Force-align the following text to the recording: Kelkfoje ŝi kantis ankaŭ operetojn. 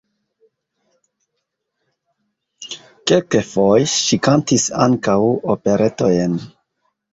Kelkfoje 3.13 3.93
ŝi 3.99 4.21
kantis 4.31 4.67
ankaŭ 4.89 5.19
operetojn. 5.59 6.37